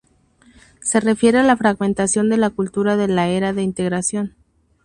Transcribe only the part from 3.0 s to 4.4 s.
la Era de Integración.